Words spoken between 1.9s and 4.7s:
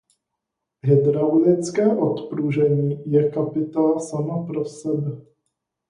odpružení je kapitola sama pro